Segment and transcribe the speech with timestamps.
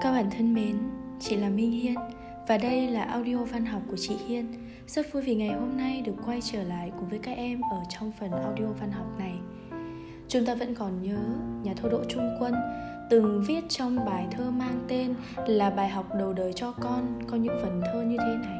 [0.00, 0.76] Các bạn thân mến,
[1.20, 1.94] chị là Minh Hiên
[2.48, 4.46] và đây là audio văn học của chị Hiên.
[4.86, 7.82] Rất vui vì ngày hôm nay được quay trở lại cùng với các em ở
[7.88, 9.34] trong phần audio văn học này.
[10.28, 11.18] Chúng ta vẫn còn nhớ
[11.62, 12.54] nhà thơ Đỗ Trung Quân
[13.10, 15.14] từng viết trong bài thơ mang tên
[15.46, 18.58] là bài học đầu đời cho con có những phần thơ như thế này.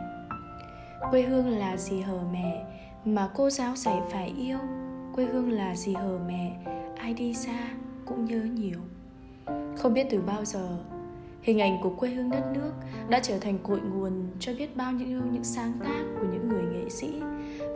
[1.10, 2.64] Quê hương là gì hờ mẹ
[3.04, 4.58] mà cô giáo dạy phải yêu,
[5.14, 6.56] quê hương là gì hờ mẹ,
[6.96, 7.68] ai đi xa
[8.06, 8.78] cũng nhớ nhiều.
[9.76, 10.78] Không biết từ bao giờ
[11.42, 12.72] Hình ảnh của quê hương đất nước
[13.08, 16.62] đã trở thành cội nguồn cho biết bao nhiêu những sáng tác của những người
[16.62, 17.20] nghệ sĩ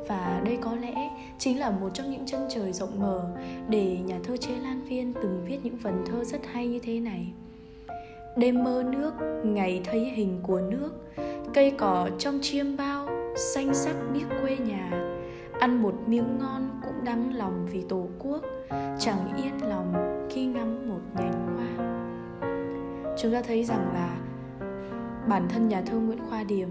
[0.09, 3.27] và đây có lẽ chính là một trong những chân trời rộng mở
[3.69, 7.01] để nhà thơ Chế Lan Viên từng viết những phần thơ rất hay như thế
[7.01, 7.33] này.
[8.37, 9.13] Đêm mơ nước,
[9.45, 10.91] ngày thấy hình của nước,
[11.55, 14.91] cây cỏ trong chiêm bao, xanh sắc biết quê nhà,
[15.61, 18.43] ăn một miếng ngon cũng đắng lòng vì tổ quốc,
[18.99, 19.95] chẳng yên lòng
[20.31, 21.52] khi ngắm một nhành hoa
[23.23, 24.17] chúng ta thấy rằng là
[25.29, 26.69] bản thân nhà thơ Nguyễn Khoa Điềm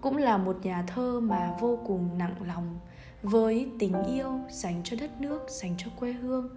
[0.00, 2.78] cũng là một nhà thơ mà vô cùng nặng lòng
[3.22, 6.48] với tình yêu dành cho đất nước, dành cho quê hương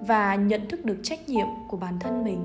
[0.00, 2.40] và nhận thức được trách nhiệm của bản thân mình,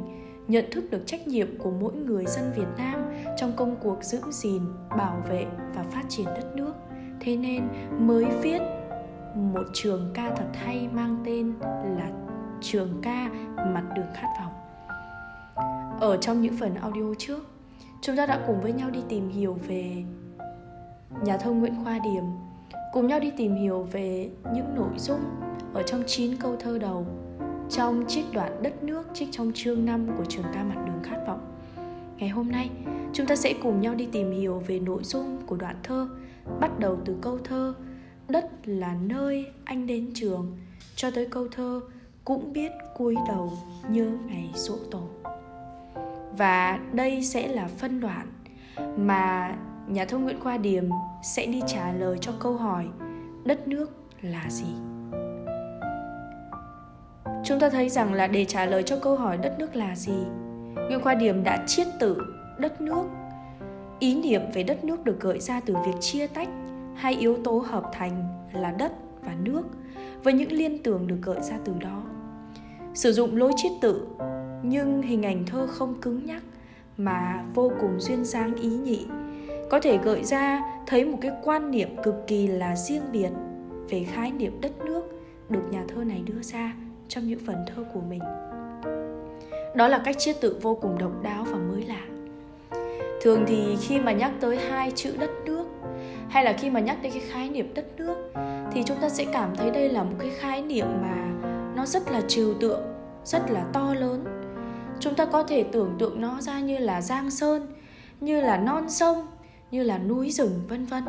[0.47, 3.05] nhận thức được trách nhiệm của mỗi người dân Việt Nam
[3.37, 4.61] trong công cuộc giữ gìn,
[4.97, 5.45] bảo vệ
[5.75, 6.73] và phát triển đất nước.
[7.19, 7.67] Thế nên
[7.99, 8.61] mới viết
[9.35, 11.53] một trường ca thật hay mang tên
[11.97, 12.11] là
[12.61, 14.64] Trường ca mặt đường khát vọng
[15.99, 17.47] ở trong những phần audio trước
[18.01, 20.03] chúng ta đã cùng với nhau đi tìm hiểu về
[21.23, 22.23] nhà thơ Nguyễn Khoa điểm
[22.93, 25.19] cùng nhau đi tìm hiểu về những nội dung
[25.73, 27.05] ở trong 9 câu thơ đầu
[27.69, 31.17] trong trích đoạn đất nước trích trong chương 5 của trường ca mặt đường khát
[31.27, 31.55] vọng.
[32.17, 32.69] Ngày hôm nay,
[33.13, 36.07] chúng ta sẽ cùng nhau đi tìm hiểu về nội dung của đoạn thơ
[36.59, 37.73] bắt đầu từ câu thơ
[38.27, 40.57] Đất là nơi anh đến trường
[40.95, 41.81] cho tới câu thơ
[42.25, 43.53] cũng biết cúi đầu
[43.89, 45.07] nhớ ngày dỗ tổ
[46.37, 48.27] và đây sẽ là phân đoạn
[48.97, 49.55] mà
[49.87, 50.83] nhà thơ Nguyễn Khoa Điềm
[51.23, 52.85] sẽ đi trả lời cho câu hỏi
[53.45, 53.91] đất nước
[54.21, 54.73] là gì.
[57.43, 60.17] Chúng ta thấy rằng là để trả lời cho câu hỏi đất nước là gì,
[60.75, 62.17] Nguyễn Khoa Điềm đã chiết tử
[62.59, 63.03] đất nước.
[63.99, 66.49] Ý niệm về đất nước được gợi ra từ việc chia tách
[66.95, 68.23] hai yếu tố hợp thành
[68.53, 68.91] là đất
[69.25, 69.63] và nước
[70.23, 72.03] với những liên tưởng được gợi ra từ đó.
[72.93, 74.07] Sử dụng lối chiết tự
[74.63, 76.43] nhưng hình ảnh thơ không cứng nhắc
[76.97, 79.05] mà vô cùng duyên dáng ý nhị.
[79.69, 83.29] Có thể gợi ra thấy một cái quan niệm cực kỳ là riêng biệt
[83.89, 85.03] về khái niệm đất nước
[85.49, 86.73] được nhà thơ này đưa ra
[87.07, 88.21] trong những phần thơ của mình.
[89.75, 92.05] Đó là cách chiết tự vô cùng độc đáo và mới lạ.
[93.21, 95.65] Thường thì khi mà nhắc tới hai chữ đất nước
[96.29, 98.31] hay là khi mà nhắc đến cái khái niệm đất nước
[98.71, 101.31] thì chúng ta sẽ cảm thấy đây là một cái khái niệm mà
[101.75, 102.81] nó rất là trừu tượng,
[103.25, 104.23] rất là to lớn
[104.99, 107.67] chúng ta có thể tưởng tượng nó ra như là giang sơn,
[108.21, 109.27] như là non sông,
[109.71, 111.03] như là núi rừng, vân vân.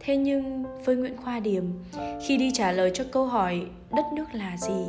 [0.00, 1.64] Thế nhưng với nguyễn khoa điềm
[2.26, 3.66] khi đi trả lời cho câu hỏi
[3.96, 4.86] đất nước là gì,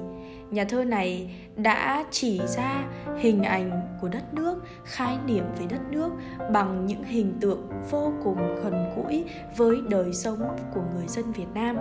[0.52, 2.84] nhà thơ này đã chỉ ra
[3.20, 6.10] hình ảnh của đất nước, khái niệm về đất nước
[6.52, 9.24] bằng những hình tượng vô cùng gần gũi
[9.58, 10.40] với đời sống
[10.74, 11.78] của người dân việt nam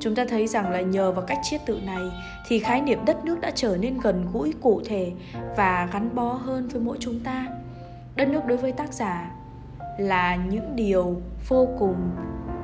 [0.00, 2.02] chúng ta thấy rằng là nhờ vào cách chiết tự này
[2.48, 5.12] thì khái niệm đất nước đã trở nên gần gũi cụ thể
[5.56, 7.46] và gắn bó hơn với mỗi chúng ta.
[8.16, 9.30] Đất nước đối với tác giả
[9.98, 12.10] là những điều vô cùng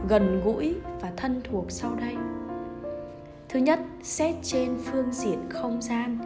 [0.08, 2.14] gần gũi và thân thuộc sau đây.
[3.48, 6.18] Thứ nhất, xét trên phương diện không gian,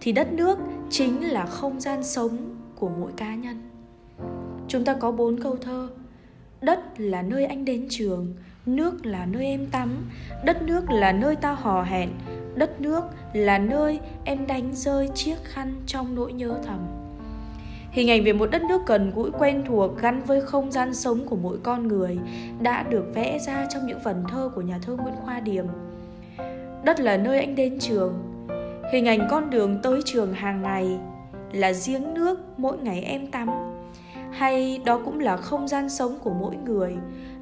[0.00, 0.58] thì đất nước
[0.90, 2.36] chính là không gian sống
[2.74, 3.70] của mỗi cá nhân.
[4.68, 5.88] Chúng ta có bốn câu thơ,
[6.60, 8.34] đất là nơi anh đến trường
[8.66, 9.90] nước là nơi em tắm,
[10.44, 12.10] đất nước là nơi ta hò hẹn,
[12.54, 16.78] đất nước là nơi em đánh rơi chiếc khăn trong nỗi nhớ thầm.
[17.90, 21.26] Hình ảnh về một đất nước gần gũi quen thuộc gắn với không gian sống
[21.26, 22.18] của mỗi con người
[22.60, 25.66] đã được vẽ ra trong những vần thơ của nhà thơ nguyễn khoa điềm
[26.86, 28.14] đất là nơi anh đến trường.
[28.92, 30.98] Hình ảnh con đường tới trường hàng ngày
[31.52, 33.48] là giếng nước mỗi ngày em tắm.
[34.30, 36.96] Hay đó cũng là không gian sống của mỗi người,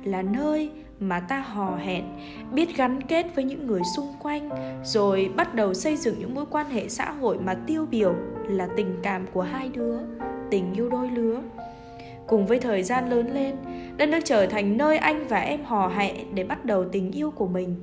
[0.04, 0.70] là nơi
[1.00, 2.04] mà ta hò hẹn,
[2.52, 4.50] biết gắn kết với những người xung quanh,
[4.84, 8.14] rồi bắt đầu xây dựng những mối quan hệ xã hội mà tiêu biểu
[8.48, 9.98] là tình cảm của hai đứa,
[10.50, 11.40] tình yêu đôi lứa.
[12.26, 13.56] Cùng với thời gian lớn lên,
[13.96, 17.30] đất nước trở thành nơi anh và em hò hẹn để bắt đầu tình yêu
[17.30, 17.82] của mình.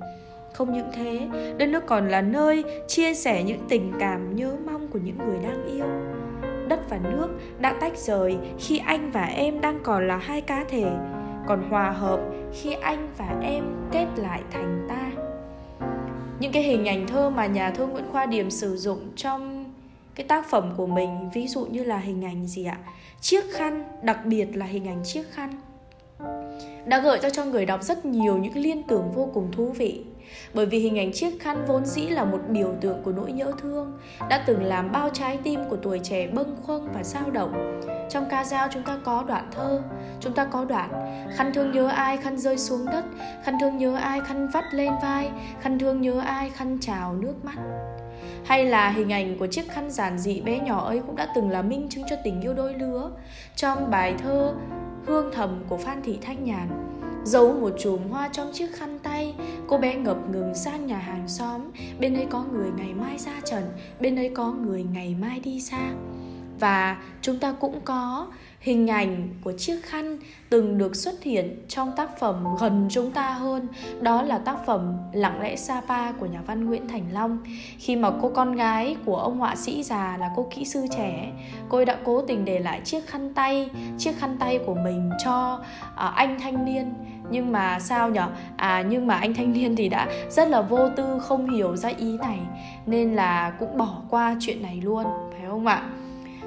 [0.53, 1.27] Không những thế,
[1.57, 5.37] đất nước còn là nơi chia sẻ những tình cảm nhớ mong của những người
[5.43, 5.85] đang yêu.
[6.67, 7.27] Đất và nước
[7.59, 10.85] đã tách rời khi anh và em đang còn là hai cá thể
[11.47, 12.19] còn hòa hợp
[12.53, 15.11] khi anh và em kết lại thành ta.
[16.39, 19.65] Những cái hình ảnh thơ mà nhà thơ Nguyễn Khoa điểm sử dụng trong
[20.15, 22.77] cái tác phẩm của mình, ví dụ như là hình ảnh gì ạ?
[23.21, 25.55] Chiếc khăn, đặc biệt là hình ảnh chiếc khăn
[26.85, 30.05] đã gợi ra cho người đọc rất nhiều những liên tưởng vô cùng thú vị.
[30.53, 33.51] Bởi vì hình ảnh chiếc khăn vốn dĩ là một biểu tượng của nỗi nhớ
[33.61, 37.81] thương, đã từng làm bao trái tim của tuổi trẻ bâng khuâng và dao động.
[38.09, 39.81] Trong ca dao chúng ta có đoạn thơ,
[40.19, 40.89] chúng ta có đoạn,
[41.35, 43.05] khăn thương nhớ ai khăn rơi xuống đất,
[43.43, 45.31] khăn thương nhớ ai khăn vắt lên vai,
[45.61, 47.55] khăn thương nhớ ai khăn trào nước mắt
[48.45, 51.49] hay là hình ảnh của chiếc khăn giản dị bé nhỏ ấy cũng đã từng
[51.49, 53.11] là minh chứng cho tình yêu đôi lứa.
[53.55, 54.53] Trong bài thơ
[55.05, 56.67] hương thầm của phan thị thanh nhàn,
[57.23, 59.35] giấu một chùm hoa trong chiếc khăn tay,
[59.67, 61.61] cô bé ngập ngừng sang nhà hàng xóm.
[61.99, 63.63] Bên ấy có người ngày mai ra trần,
[63.99, 65.91] bên ấy có người ngày mai đi xa.
[66.59, 68.27] Và chúng ta cũng có
[68.61, 70.17] hình ảnh của chiếc khăn
[70.49, 73.67] từng được xuất hiện trong tác phẩm gần chúng ta hơn.
[74.01, 77.43] Đó là tác phẩm lặng lẽ sapa của nhà văn nguyễn thành long.
[77.77, 81.31] Khi mà cô con gái của ông họa sĩ già là cô kỹ sư trẻ
[81.69, 85.09] cô ấy đã cố tình để lại chiếc khăn tay chiếc khăn tay của mình
[85.23, 85.59] cho
[85.95, 86.93] à, anh thanh niên.
[87.29, 88.27] Nhưng mà sao nhở?
[88.57, 91.89] À nhưng mà anh thanh niên thì đã rất là vô tư không hiểu ra
[91.89, 92.39] ý này
[92.85, 95.89] nên là cũng bỏ qua chuyện này luôn phải không ạ?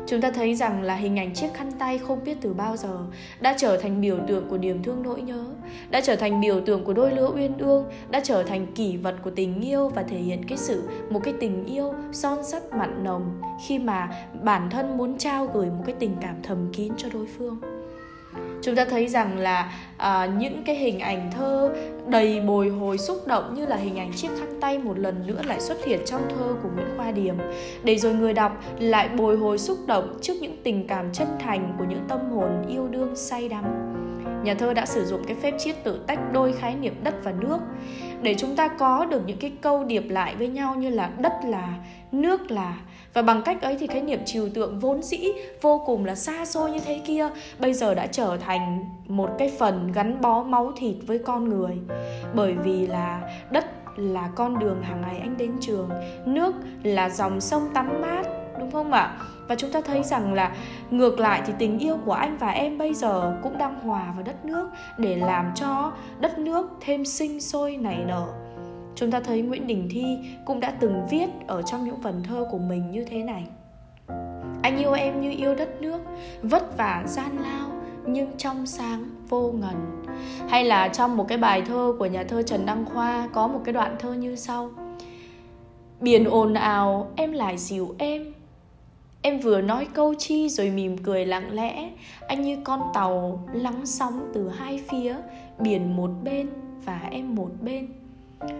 [0.06, 2.99] Chúng ta thấy rằng là hình ảnh chiếc khăn tay không biết từ bao giờ
[3.41, 5.45] đã trở thành biểu tượng của niềm thương nỗi nhớ,
[5.91, 9.15] đã trở thành biểu tượng của đôi lứa uyên ương, đã trở thành kỷ vật
[9.23, 13.05] của tình yêu và thể hiện cái sự một cái tình yêu son sắt mặn
[13.05, 14.09] nồng khi mà
[14.43, 17.59] bản thân muốn trao gửi một cái tình cảm thầm kín cho đối phương.
[18.62, 21.75] Chúng ta thấy rằng là à, những cái hình ảnh thơ
[22.09, 25.41] đầy bồi hồi xúc động như là hình ảnh chiếc khăn tay một lần nữa
[25.47, 27.35] lại xuất hiện trong thơ của Nguyễn Khoa Điềm.
[27.85, 31.75] Để rồi người đọc lại bồi hồi xúc động trước những tình cảm chân thành
[31.79, 33.65] của những tâm hồn yêu đương say đắm.
[34.45, 37.33] Nhà thơ đã sử dụng cái phép chiết tự tách đôi khái niệm đất và
[37.33, 37.59] nước.
[38.23, 41.33] Để chúng ta có được những cái câu điệp lại với nhau như là đất
[41.47, 41.75] là,
[42.12, 42.77] nước là
[43.14, 45.28] và bằng cách ấy thì cái niệm trừu tượng vốn dĩ
[45.62, 47.28] vô cùng là xa xôi như thế kia,
[47.58, 51.78] bây giờ đã trở thành một cái phần gắn bó máu thịt với con người.
[52.34, 53.20] Bởi vì là
[53.50, 53.64] đất
[53.96, 55.90] là con đường hàng ngày anh đến trường,
[56.25, 58.22] nước là dòng sông tắm mát,
[58.58, 59.16] đúng không ạ?
[59.49, 60.56] Và chúng ta thấy rằng là
[60.90, 64.22] ngược lại thì tình yêu của anh và em bây giờ cũng đang hòa vào
[64.22, 64.69] đất nước
[64.99, 68.26] để làm cho đất nước thêm sinh sôi nảy nở
[68.94, 72.46] chúng ta thấy Nguyễn Đình Thi cũng đã từng viết ở trong những phần thơ
[72.50, 73.44] của mình như thế này.
[74.62, 76.00] Anh yêu em như yêu đất nước,
[76.43, 77.70] vất vả, gian lao,
[78.06, 80.05] nhưng trong sáng vô ngần.
[80.49, 83.61] Hay là trong một cái bài thơ của nhà thơ Trần Đăng Khoa có một
[83.64, 84.70] cái đoạn thơ như sau.
[86.00, 88.32] Biển ồn ào, em lại dịu em.
[89.23, 91.90] Em vừa nói câu chi rồi mỉm cười lặng lẽ.
[92.29, 95.17] Anh như con tàu lắng sóng từ hai phía,
[95.58, 96.49] Biển một bên
[96.85, 97.88] và em một bên.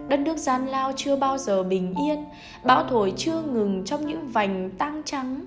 [0.07, 2.25] Đất nước gian lao chưa bao giờ bình yên
[2.63, 5.45] Bão thổi chưa ngừng trong những vành tăng trắng.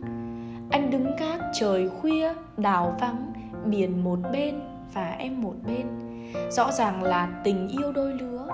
[0.70, 3.32] Anh đứng gác trời khuya, đảo vắng
[3.64, 4.61] Biển một bên
[4.94, 5.87] và em một bên.
[6.50, 8.46] Rõ ràng là tình yêu đôi lứa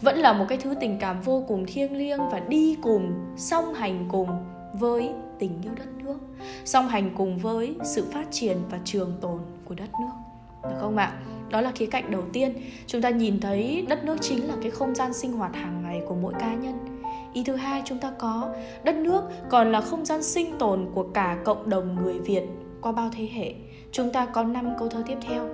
[0.00, 3.74] Vẫn là một cái thứ tình cảm vô cùng thiêng liêng Và đi cùng, song
[3.74, 4.28] hành cùng
[4.72, 6.18] với tình yêu đất nước
[6.64, 10.12] song hành cùng với sự phát triển và trường tồn của đất nước.
[10.62, 11.12] Được không ạ?
[11.54, 12.54] Đó là khía cạnh đầu tiên.
[12.86, 16.02] Chúng ta nhìn thấy đất nước chính là cái không gian sinh hoạt hàng ngày
[16.08, 16.78] của mỗi cá nhân.
[17.32, 18.48] Ý thứ hai chúng ta có,
[18.84, 22.42] đất nước còn là không gian sinh tồn của cả cộng đồng người việt
[22.80, 23.54] qua bao thế hệ.
[23.92, 25.48] Chúng ta có năm câu thơ tiếp theo.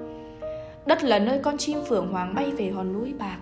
[0.87, 3.38] Đất là nơi con chim phượng hoàng bay về hòn núi bạc.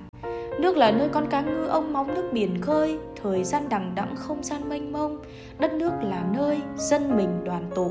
[0.60, 2.98] Nước là nơi con cá ngư ông móng nước biển khơi.
[3.22, 5.18] Thời gian đằng đẵng không gian mênh mông.
[5.58, 7.90] Đất nước là nơi dân mình đoàn tụ.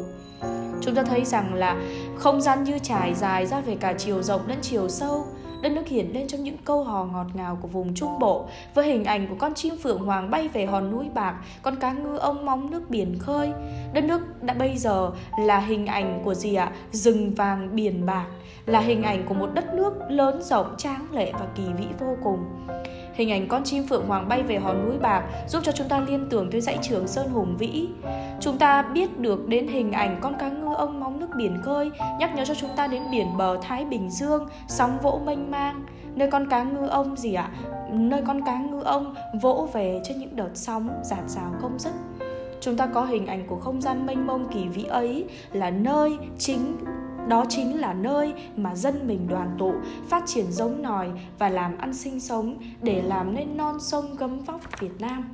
[0.87, 1.75] Chúng ta thấy rằng là
[2.15, 5.25] không gian như trải dài ra về cả chiều rộng lẫn chiều sâu
[5.61, 8.87] Đất nước hiện lên trong những câu hò ngọt ngào của vùng Trung Bộ với
[8.87, 12.17] hình ảnh của con chim phượng hoàng bay về hòn núi bạc, con cá ngư
[12.17, 13.51] ông móng nước biển khơi.
[13.93, 16.71] Đất nước đã bây giờ là hình ảnh của gì ạ?
[16.91, 18.25] Rừng vàng biển bạc,
[18.65, 22.17] là hình ảnh của một đất nước lớn rộng tráng lệ và kỳ vĩ vô
[22.23, 22.39] cùng.
[23.17, 25.99] Hình ảnh con chim phượng hoàng bay về hòn núi bạc giúp cho chúng ta
[25.99, 27.87] liên tưởng tới dãy trường Sơn Hùng Vĩ.
[28.39, 31.91] Chúng ta biết được đến hình ảnh con cá ngư ông móng nước biển khơi,
[32.19, 35.85] nhắc nhớ cho chúng ta đến biển bờ Thái Bình Dương, sóng vỗ mênh mang,
[36.15, 37.51] nơi con cá ngư ông gì ạ?
[37.91, 41.93] Nơi con cá ngư ông vỗ về trên những đợt sóng giạt rào không dứt.
[42.61, 46.17] Chúng ta có hình ảnh của không gian mênh mông kỳ vĩ ấy là nơi
[46.37, 46.77] chính
[47.27, 49.73] đó chính là nơi mà dân mình đoàn tụ,
[50.09, 54.39] phát triển giống nòi và làm ăn sinh sống để làm nên non sông gấm
[54.39, 55.29] vóc việt nam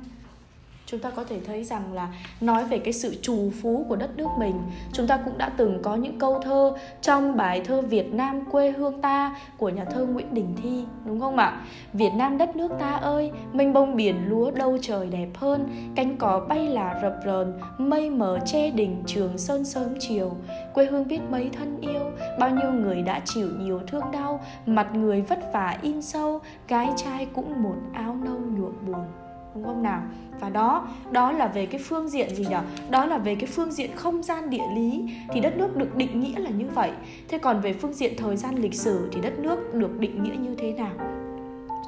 [0.94, 2.08] chúng ta có thể thấy rằng là
[2.40, 4.60] nói về cái sự trù phú của đất nước mình,
[4.92, 8.70] chúng ta cũng đã từng có những câu thơ trong bài thơ Việt Nam quê
[8.70, 11.60] hương ta của nhà thơ Nguyễn Đình Thi, đúng không ạ?
[11.92, 16.16] Việt Nam đất nước ta ơi, mênh bông biển lúa đâu trời đẹp hơn, cánh
[16.16, 20.32] cỏ bay là rập rờn, mây mờ che đỉnh trường sơn sớm chiều.
[20.74, 24.94] Quê hương biết mấy thân yêu, bao nhiêu người đã chịu nhiều thương đau, mặt
[24.94, 29.23] người vất vả in sâu gái trai cũng một áo nâu nhuộm buồn
[29.54, 30.02] đúng không nào?
[30.40, 32.56] Và đó đó là về cái phương diện gì nhỉ
[32.90, 36.20] đó là về cái phương diện không gian địa lý, thì đất nước được định
[36.20, 36.90] nghĩa là như vậy.
[37.28, 40.36] Thế còn về phương diện thời gian lịch sử thì đất nước được định nghĩa
[40.48, 40.92] như thế nào?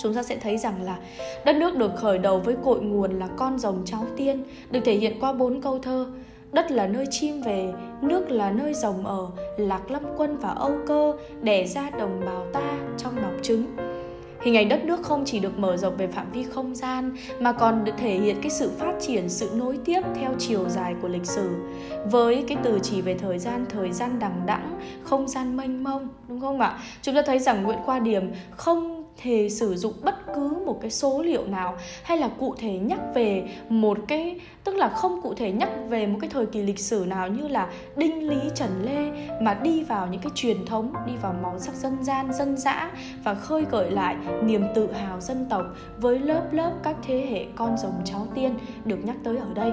[0.03, 0.99] Chúng ta sẽ thấy rằng là
[1.45, 4.95] đất nước được khởi đầu với cội nguồn là con rồng cháu tiên, được thể
[4.95, 6.07] hiện qua bốn câu thơ.
[6.53, 9.27] Đất là nơi chim về, nước là nơi rồng ở,
[9.59, 13.67] lạc lâm quân và âu cơ đẻ ra đồng bào ta trong bọc trứng
[14.47, 17.53] Hình ảnh đất nước không chỉ được mở rộng về phạm vi không gian mà
[17.53, 21.09] còn được thể hiện cái sự phát triển, sự nối tiếp theo chiều dài của
[21.09, 21.51] lịch sử.
[22.11, 26.09] Với cái từ chỉ về thời gian, thời gian đằng đẵng, không gian mênh mông,
[26.29, 26.79] đúng không ạ?
[27.03, 30.91] Chúng ta thấy rằng Nguyễn Khoa Điểm không thì sử dụng bất cứ một cái
[30.91, 35.35] số liệu nào hay là cụ thể nhắc về một cái tức là không cụ
[35.35, 38.71] thể nhắc về một cái thời kỳ lịch sử nào như là đinh lý trần
[38.83, 42.57] lê mà đi vào những cái truyền thống đi vào màu sắc dân gian dân
[42.57, 42.91] dã
[43.25, 45.67] và khơi gợi lại niềm tự hào dân tộc
[45.99, 48.55] với lớp lớp các thế hệ con rồng cháu tiên
[48.85, 49.73] được nhắc tới ở đây.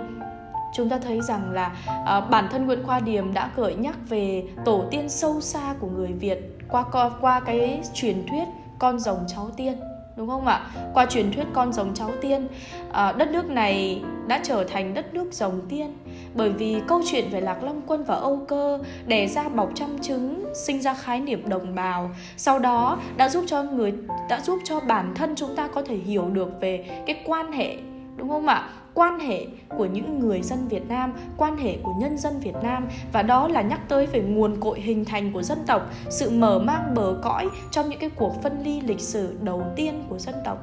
[0.76, 1.76] Chúng ta thấy rằng là
[2.18, 5.88] uh, bản thân Nguyễn Khoa Điềm đã gợi nhắc về tổ tiên sâu xa của
[5.88, 9.80] người Việt qua qua, qua cái truyền thuyết con rồng cháu tiên
[10.16, 10.66] đúng không ạ?
[10.94, 12.48] Qua truyền thuyết con rồng cháu tiên
[12.92, 15.94] à, đất nước này đã trở thành đất nước rồng tiên.
[16.34, 20.00] Bởi vì câu chuyện về lạc long quân và âu cơ đẻ ra bọc trăm
[20.00, 22.12] trứng sinh ra khái niệm đồng bào.
[22.38, 23.94] Sau đó đã giúp cho người
[24.30, 27.78] đã giúp cho bản thân chúng ta có thể hiểu được về cái quan hệ
[28.16, 28.70] đúng không ạ?
[28.94, 29.46] Quan hệ
[29.78, 33.48] của những người dân Việt Nam, quan hệ của nhân dân Việt Nam và đó
[33.48, 37.20] là nhắc tới về nguồn cội hình thành của dân tộc, sự mở mang bờ
[37.24, 40.58] cõi trong những cái cuộc phân ly lịch sử đầu tiên của dân tộc.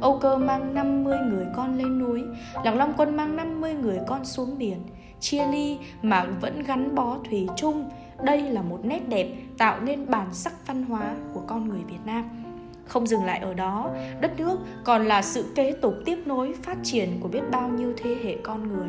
[0.00, 2.22] Âu Cơ mang 50 người con lên núi,
[2.64, 4.78] Lạc Long Quân mang 50 người con xuống biển,
[5.20, 7.90] chia ly mà vẫn gắn bó thủy chung.
[8.22, 9.28] Đây là một nét đẹp
[9.58, 12.43] tạo nên bản sắc văn hóa của con người Việt Nam.
[12.86, 16.76] Không dừng lại ở đó, đất nước còn là sự kế tục tiếp nối phát
[16.82, 18.88] triển của biết bao nhiêu thế hệ con người.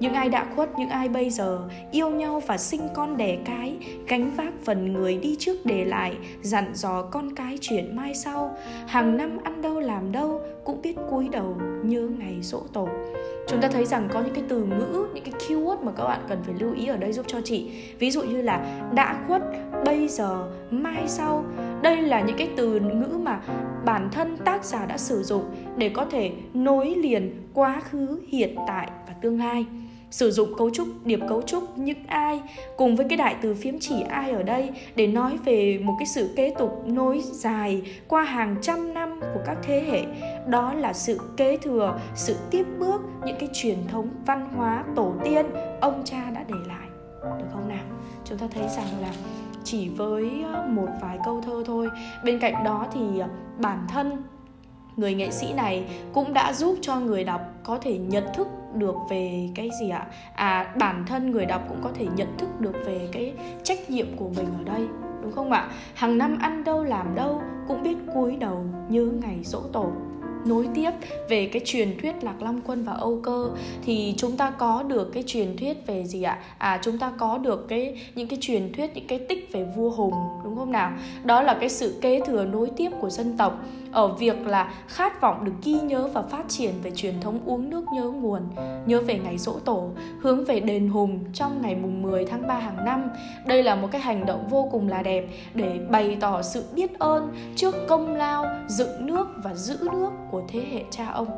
[0.00, 3.76] Những ai đã khuất, những ai bây giờ yêu nhau và sinh con đẻ cái,
[4.08, 8.56] gánh vác phần người đi trước để lại, dặn dò con cái chuyện mai sau.
[8.86, 12.88] Hàng năm ăn đâu làm đâu cũng biết cúi đầu nhớ ngày dỗ tổ.
[13.48, 16.20] Chúng ta thấy rằng có những cái từ ngữ, những cái keyword mà các bạn
[16.28, 17.70] cần phải lưu ý ở đây giúp cho chị.
[17.98, 19.42] Ví dụ như là đã khuất,
[19.84, 21.44] bây giờ, mai sau
[21.84, 23.40] đây là những cái từ ngữ mà
[23.84, 25.44] bản thân tác giả đã sử dụng
[25.76, 29.66] để có thể nối liền quá khứ, hiện tại và tương lai.
[30.10, 32.40] Sử dụng cấu trúc điệp cấu trúc, những ai
[32.76, 36.06] cùng với cái đại từ phiếm chỉ ai ở đây để nói về một cái
[36.06, 40.02] sự kế tục nối dài qua hàng trăm năm của các thế hệ.
[40.48, 45.14] Đó là sự kế thừa, sự tiếp bước, những cái truyền thống văn hóa tổ
[45.24, 45.46] tiên
[45.80, 46.88] ông cha đã để lại.
[47.38, 47.84] Được không nào?
[48.24, 49.10] Chúng ta thấy rằng là
[49.64, 51.88] chỉ với ờ, một vài câu thơ thôi.
[52.24, 53.28] Bên cạnh đó thì ờ,
[53.58, 54.22] bản thân
[54.96, 58.94] người nghệ sĩ này cũng đã giúp cho người đọc có thể nhận thức được
[59.10, 60.06] về cái gì ạ?
[60.34, 64.16] À bản thân người đọc cũng có thể nhận thức được về cái trách nhiệm
[64.16, 64.86] của mình ở đây,
[65.22, 65.68] đúng không ạ?
[65.94, 69.92] Hàng năm ăn đâu làm đâu cũng biết cúi đầu nhớ ngày dỗ tổ
[70.46, 70.90] nối tiếp
[71.28, 73.50] về cái truyền thuyết lạc long quân và âu cơ.
[73.84, 76.38] Thì chúng ta có được cái truyền thuyết về gì ạ?
[76.58, 79.90] À chúng ta có được cái những cái truyền thuyết những cái tích về vua
[79.90, 80.92] hùng đúng không nào?
[81.24, 83.58] Đó là cái sự kế thừa nối tiếp của dân tộc
[83.92, 87.70] ở việc là khát vọng được ghi nhớ và phát triển về truyền thống uống
[87.70, 88.40] nước nhớ nguồn,
[88.86, 92.54] nhớ về ngày dỗ tổ, hướng về đền Hùng trong ngày mùng 10 tháng 3
[92.54, 93.10] hàng năm.
[93.46, 95.24] Đây là một cái hành động vô cùng là đẹp
[95.54, 100.33] để bày tỏ sự biết ơn trước công lao dựng nước và giữ nước của
[100.34, 101.28] của thế hệ cha ông.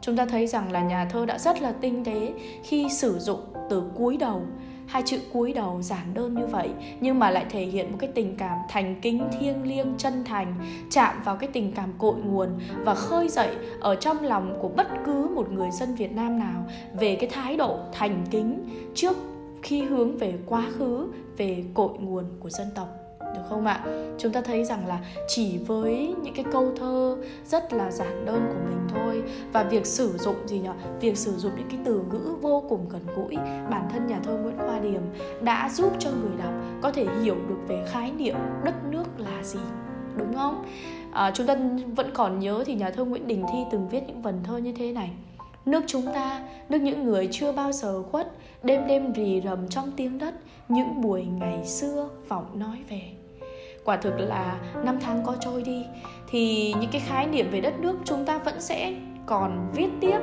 [0.00, 3.40] Chúng ta thấy rằng là nhà thơ đã rất là tinh tế khi sử dụng
[3.70, 4.42] từ cúi đầu,
[4.86, 8.10] hai chữ cúi đầu giản đơn như vậy, nhưng mà lại thể hiện một cái
[8.14, 10.54] tình cảm thành kính thiêng liêng chân thành,
[10.90, 12.48] chạm vào cái tình cảm cội nguồn
[12.84, 16.64] và khơi dậy ở trong lòng của bất cứ một người dân Việt Nam nào
[16.94, 18.64] về cái thái độ thành kính
[18.94, 19.16] trước
[19.62, 22.97] khi hướng về quá khứ, về cội nguồn của dân tộc
[23.34, 23.84] được không ạ?
[24.18, 27.16] Chúng ta thấy rằng là chỉ với những cái câu thơ
[27.46, 30.68] rất là giản đơn của mình thôi và việc sử dụng gì nhỉ?
[31.00, 33.36] Việc sử dụng những cái từ ngữ vô cùng gần gũi
[33.70, 35.02] bản thân nhà thơ nguyễn khoa điềm
[35.40, 39.42] đã giúp cho người đọc có thể hiểu được về khái niệm đất nước là
[39.42, 39.60] gì
[40.18, 40.64] đúng không?
[41.12, 41.56] À, chúng ta
[41.96, 44.72] vẫn còn nhớ thì nhà thơ nguyễn đình thi từng viết những vần thơ như
[44.72, 45.10] thế này.
[45.66, 48.32] Nước chúng ta, nước những người chưa bao giờ khuất,
[48.62, 50.34] đêm đêm rì rầm trong tiếng đất,
[50.68, 53.17] những buổi ngày xưa vọng nói về.
[53.88, 55.86] Quả thực là năm tháng có trôi đi.
[56.30, 58.94] Thì những cái khái niệm về đất nước chúng ta vẫn sẽ
[59.26, 60.18] còn viết tiếp.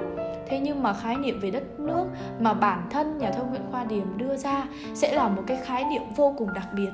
[0.48, 2.06] Thế nhưng mà khái niệm về đất nước
[2.40, 5.84] mà bản thân nhà thơ nguyễn khoa điềm đưa ra sẽ là một cái khái
[5.86, 6.90] niệm vô cùng đặc biệt.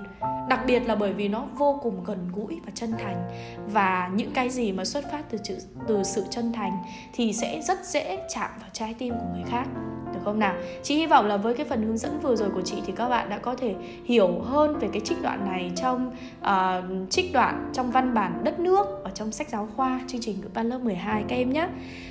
[0.49, 3.29] Đặc biệt là bởi vì nó vô cùng gần gũi và chân thành.
[3.67, 6.71] Và những cái gì mà xuất phát từ chữ, từ sự chân thành
[7.13, 9.67] thì sẽ rất dễ chạm vào trái tim của người khác
[10.13, 10.55] được không nào?
[10.83, 13.09] Chị hy vọng là với cái phần hướng dẫn vừa rồi của chị thì các
[13.09, 13.75] bạn đã có thể
[14.05, 18.59] hiểu hơn về cái trích đoạn này trong uh, trích đoạn trong văn bản đất
[18.59, 21.67] nước ở trong sách giáo khoa chương trình ngữ văn lớp 12 các em nhé.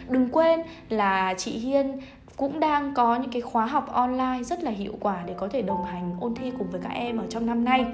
[0.08, 2.00] Đừng quên là chị Hiên
[2.36, 5.62] cũng đang có những cái khóa học online rất là hiệu quả để có thể
[5.62, 7.84] đồng hành ôn thi cùng với các em ở trong năm nay.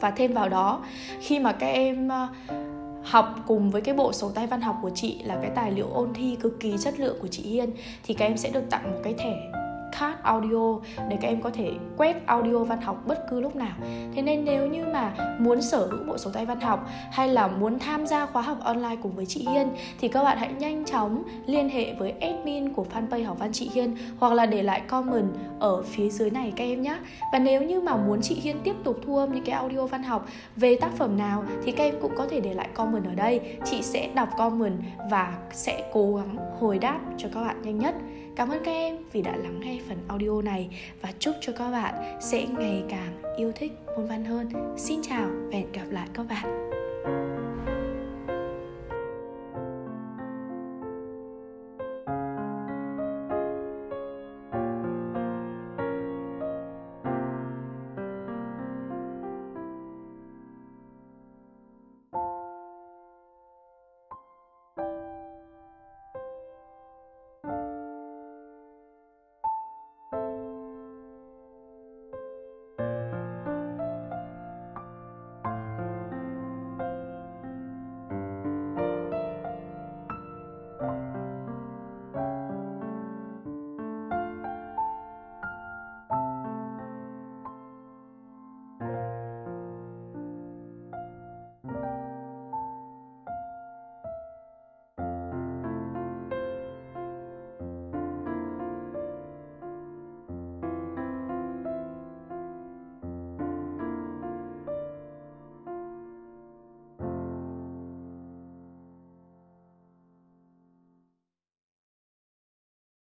[0.00, 0.80] Và thêm vào đó
[1.20, 2.68] khi mà các em uh,
[3.02, 5.88] học cùng với cái bộ sổ tay văn học của chị là cái tài liệu
[5.92, 7.70] ôn thi cực kỳ chất lượng của chị Hiên,
[8.04, 9.52] thì các em sẽ được tặng một cái thẻ
[9.98, 10.78] podcast audio
[11.08, 13.74] để các em có thể quét audio văn học bất cứ lúc nào.
[14.14, 17.46] Thế nên nếu như mà muốn sở hữu bộ sổ tay văn học hay là
[17.46, 19.68] muốn tham gia khóa học online cùng với chị Hiên,
[20.00, 23.70] thì các bạn hãy nhanh chóng liên hệ với admin của fanpage học văn chị
[23.74, 25.28] Hiên hoặc là để lại comment
[25.60, 26.98] ở phía dưới này các em nhé
[27.32, 30.02] và nếu như mà muốn chị Hiên tiếp tục thu âm những cái audio văn
[30.02, 30.26] học
[30.56, 33.40] về tác phẩm nào thì các em cũng có thể để lại comment ở đây.
[33.64, 34.78] Chị sẽ đọc comment
[35.10, 37.94] và sẽ cố gắng hồi đáp cho các bạn nhanh nhất.
[38.38, 40.68] Cảm ơn các em vì đã lắng nghe phần audio này
[41.02, 44.48] và chúc cho các bạn sẽ ngày càng yêu thích môn văn hơn.
[44.76, 46.67] Xin chào và hẹn gặp lại các bạn.